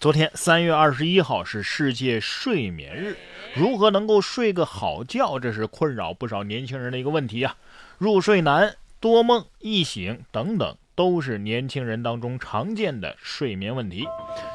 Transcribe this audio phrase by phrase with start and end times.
[0.00, 3.16] 昨天三月二十一号是世界睡眠日，
[3.56, 7.56] 如何能够睡个好觉，这是困扰不少年轻人的一个问题啊。
[7.98, 14.06] 入睡难、多梦、易醒等等，都是年轻人当中常见的睡眠问题。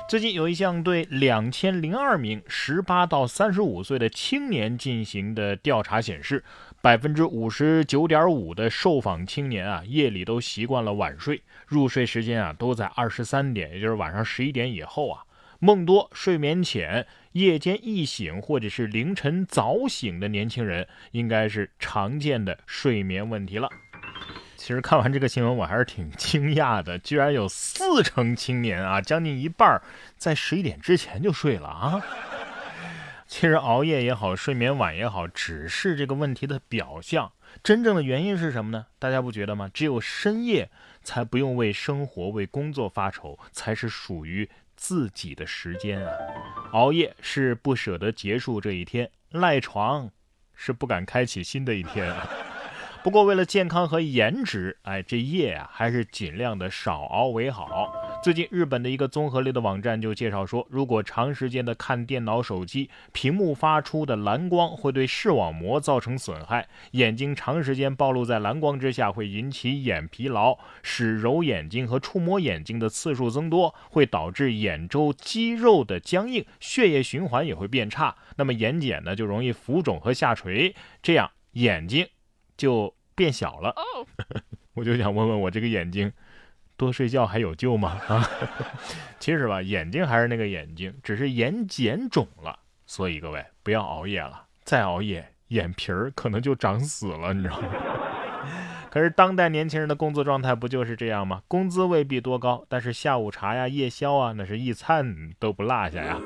[0.07, 6.41] 最近有一项对两千零二名十八到三十五岁的青年进行的调查显示，
[6.81, 15.21] 百分之五十九点五的受访青年啊，夜里都习惯了晚睡，入睡时间啊都在二十三点，也就是晚上十一点以后啊。
[15.63, 23.69] 梦多、睡眠浅、夜间易醒或者是凌晨早醒的年轻人，应该是常见的睡眠问题了。
[24.57, 29.81] 其实看完这个新闻，我还是挺惊讶的，居然有四成青年啊，将近一半
[30.17, 32.01] 在十一点之前就睡了啊。
[33.25, 37.31] 其实熬夜也好，睡眠晚也好，只是这个问题的表象，
[37.63, 38.87] 真正的原因是什么呢？
[38.99, 39.71] 大家不觉得吗？
[39.73, 40.69] 只有深夜
[41.03, 44.49] 才不用为生活、为工作发愁，才是属于。
[44.75, 46.13] 自己的时间啊，
[46.71, 50.09] 熬夜是不舍得结束这一天，赖床
[50.53, 52.13] 是不敢开启新的一天。
[53.03, 57.93] 不过为了健康和颜值，哎，这夜啊还是尽量的少熬为好。
[58.23, 82.07] 最近，日本的一个综合类的网站就介绍说，如果长时间的看电脑、手机，屏幕发出的蓝光会对视网膜造成损害，眼睛长时间暴露在蓝光之下会引起眼疲劳，使揉眼睛和触摸眼睛的次数增多，会导致眼周肌肉的僵硬，血液循环也会变差，那么眼睑呢就容易浮肿和下垂，这样眼睛
[82.55, 83.75] 就变小了。
[84.75, 86.13] 我就想问问我这个眼睛。
[86.77, 87.99] 多睡觉还有救吗？
[88.07, 88.29] 啊，
[89.19, 92.59] 其实吧，眼睛还是那个眼睛，只是眼睑肿了。
[92.85, 97.67] 所以各位不要熬夜了，再熬夜眼皮儿可能就长死了，你知道吗？
[98.91, 101.41] 可是当代年轻人的工作状态不就是这样吗？
[101.47, 106.19] 工资未必多高，但是下午茶呀、夜宵啊，那是一餐都不落下呀。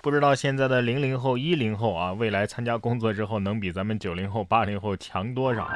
[0.00, 5.68] 不知道现在的零零后、一零后啊，未来参加工作之后能比咱们九零后、八零后强多少？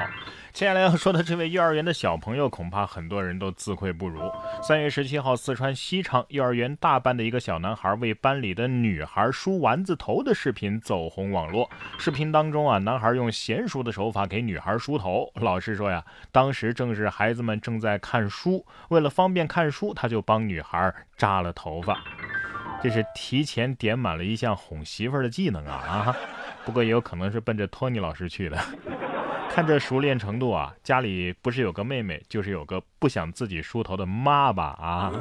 [0.52, 4.20] 接下来要说的这位幼儿园的小朋友，恐怕很多人都自愧不如。
[4.62, 11.68] 三月十七号，四川西昌幼儿园大班的一个小男孩为班里的女孩梳丸子头的视频走红网络。
[11.98, 15.30] 视频当中啊，男孩用娴熟的手法给女孩梳头。
[15.34, 21.98] 老师说呀，当时正是孩子们正在看书，为了方便看书，他就帮女孩扎了头发。
[22.82, 26.16] 这是提前点满了一项哄媳妇儿的技能啊啊！
[26.64, 28.58] 不过也有可能是奔着托尼老师去的。
[29.48, 35.12] 看这熟练程度啊，家里不是有个妹妹，就是有个不想自己梳头的妈吧啊！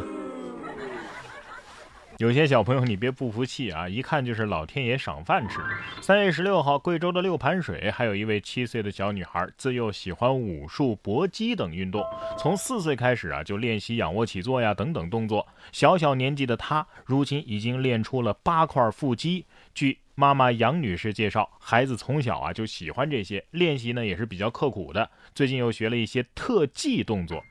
[2.21, 3.89] 有些小朋友，你别不服气啊！
[3.89, 5.59] 一看就是老天爷赏饭吃。
[6.03, 12.05] 三月十六号，贵州的六盘水还有一位七岁的小女孩，自幼喜欢武术、搏击等运动，
[12.37, 15.47] 从四岁开始啊就练习仰卧起坐呀等等动作。
[15.71, 19.47] 小小年纪的她，如今已经练出了八块腹肌。
[19.73, 25.09] 据妈妈杨女士介绍，孩子从小啊就喜欢这些，练习呢也是比较刻苦的。
[25.33, 27.43] 最近又学了一些特技动作，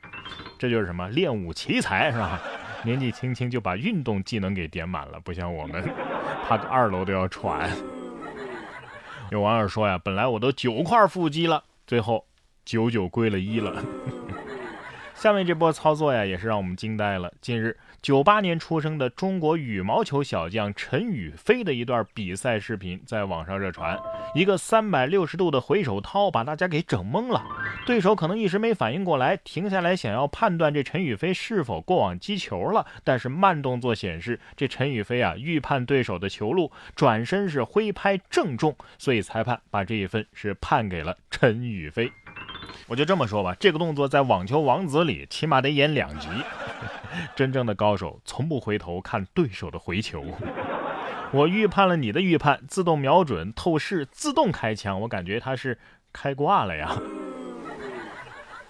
[0.57, 2.41] 这就是什么练武奇才，是吧？
[2.83, 5.83] 年纪轻轻就把运动技能给点满了，不像我们，
[6.47, 7.69] 爬个二楼都要喘。
[9.31, 12.25] 有网友说呀，本来我都九块腹肌了，最后
[12.65, 13.81] 九九归了一了。
[15.21, 17.31] 下面这波操作呀，也是让我们惊呆了。
[17.41, 23.99] 近日，九八年出生的中国羽毛球小将陈雨菲的一段比赛视频在网上热传，
[24.33, 27.45] 一个三百六十度的回手掏，把大家给整懵了。
[27.85, 42.11] 对手可能一时没反应过来，停下来想要判断这陈雨菲是否过网击球了，但是慢动作显示，这陈雨菲啊预判对手的球路，转身是挥拍正中，所以裁判把这一分是判给了陈雨菲。
[42.87, 46.27] 我就这么说吧，这个动作在《网球王子》里起码得演两集。
[47.35, 50.23] 真正的高手从不回头看对手的回球。
[51.31, 55.77] 我预判了你的预判，自动瞄准、透视、自动开枪，我感觉他是
[56.11, 56.97] 开挂了呀。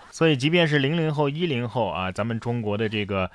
[0.10, 3.32] 所以，即便是零零后、一零后啊，咱们中国的这个。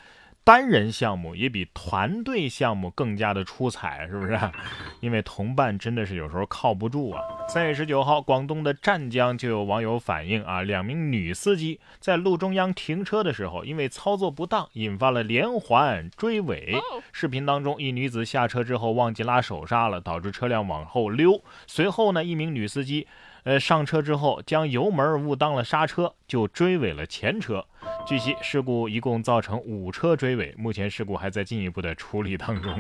[0.47, 4.39] 单人项目也比团队项目更加的出彩，是不是？
[5.03, 7.21] 因为同伴真的是有时候靠不住啊。
[7.49, 16.77] 三月十九号，广东的湛江就有网友反映啊，两名女司机在路中央停车的时候，因为操作不当，引发了连环追尾。
[17.11, 21.43] 视频当中，一女子下车之后忘记拉手刹了，导致车辆往后溜。
[21.67, 23.09] 随后呢，一名女司机。
[23.43, 27.65] 呃，上车之后将油门误当了刹车，就追尾了前车。
[28.07, 32.73] 据悉，事故一共造成五车追尾，目前事故还在进一步的处理当中。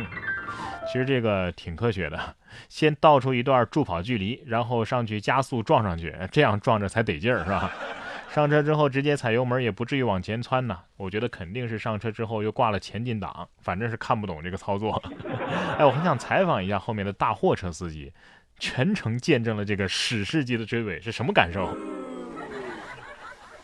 [0.86, 2.36] 其实这个挺科学的，
[2.68, 7.72] 先倒出一段助跑距离，然后上去加速撞上去，这样撞着才得劲儿，是吧？
[8.32, 10.78] 上车之后直接踩油门也不至于往前窜呢。
[10.96, 15.02] 我觉得肯定是上车之后又挂了前进档，反正是看不懂这个操作。
[15.76, 18.12] 哎，我很想采访一下后面的大货车司机，
[18.60, 21.76] 全程见证了这个史诗级的追尾是什么感受？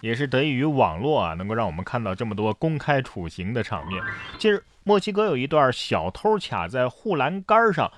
[0.03, 4.03] 也是得益于网络啊，能够让我们看到这么多公开处刑的场面。
[4.37, 7.91] 近日，墨西哥有一段小偷卡在护栏杆上。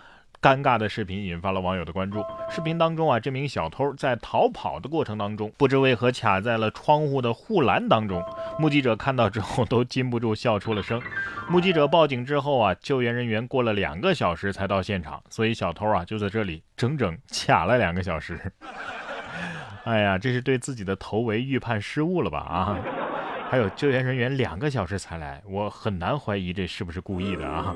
[0.43, 2.23] 尴尬的视频引发了网友的关注。
[2.51, 8.23] 视频当中啊，这名小偷在逃跑的过程当中，不知为何卡在了窗户的护栏当中。
[8.59, 11.01] 目击者看到之后都禁不住笑出了声。
[11.49, 18.39] 目击者报警之后啊，救援人员过了两个小时才到现场，所以小偷啊就在这里整整卡了两个小时。
[19.85, 22.39] 哎呀，这是对自己的头围预判失误了吧？
[22.39, 22.79] 啊！
[23.51, 27.75] 还有救援人员两个小时才来，我很难怀疑这是不是故意的啊！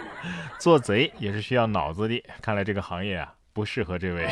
[0.58, 4.26] 做贼也是需要脑子的，看来这个行业啊不适合这位。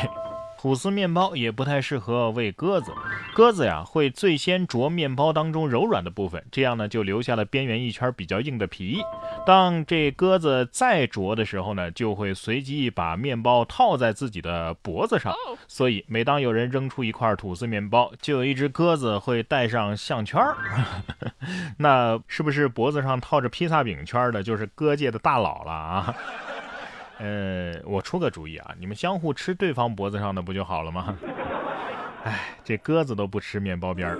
[0.61, 2.91] 吐司面包也不太适合喂鸽子，
[3.33, 9.01] 鸽子呀会最先啄面包当中柔软的部分，这样呢就留下了边缘一圈比较硬的皮。
[9.43, 15.33] 当这鸽子再啄的时候呢，就会随机把面包套在自己的脖子上。
[15.67, 20.55] 所以每当有人扔出一块吐司面包，就有一只鸽子会戴上项圈儿。
[21.79, 26.15] 那是不是脖子上套着披萨饼圈的，就是鸽界的大佬了啊？
[27.23, 31.15] 呃，我出个主意啊，你们相互吃对方脖子上的不就好了吗？
[32.25, 34.17] 哎，这鸽子都不吃面包边儿，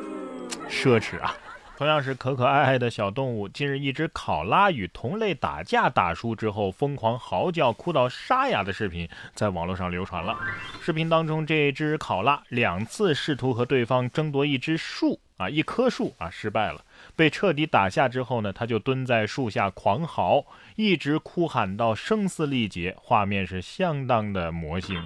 [0.70, 1.34] 奢侈啊！
[1.82, 10.38] 同样是可可爱爱的小动物，近日一只考拉与同类打架打输之后，疯狂嚎叫、哭到沙哑的视频在网络上流传了。
[10.80, 16.86] 视频当中，这只考拉两次试图和对方争夺一只树啊，一棵树啊，失败了。
[17.16, 20.46] 被彻底打下之后呢，他就蹲在树下狂嚎，
[20.76, 25.04] 一直哭喊到声嘶力竭，画面是相当的魔性。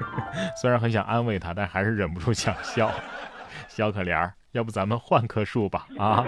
[0.60, 2.92] 虽然很想安慰他，但还是忍不住想笑。
[3.66, 5.86] 小可怜儿，要不咱们换棵树吧？
[5.96, 6.26] 啊，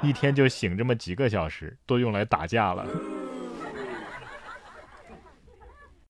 [0.00, 2.86] 一天就醒这么几个小时，都用来打架了。